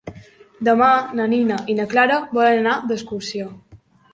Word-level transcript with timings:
Demà 0.69 0.87
na 1.19 1.27
Nina 1.35 1.59
i 1.73 1.77
na 1.81 1.87
Clara 1.93 2.17
volen 2.39 2.63
anar 2.65 2.75
d'excursió. 2.89 3.53